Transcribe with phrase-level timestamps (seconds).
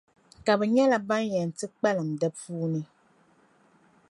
[0.45, 2.81] ka bɛ nyɛla ban yɛn ti kpalim di puuni,